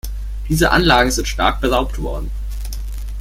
Diese 0.49 0.71
Anlagen 0.71 1.11
sind 1.11 1.27
stark 1.27 1.61
beraubt 1.61 2.01
worden. 2.01 2.31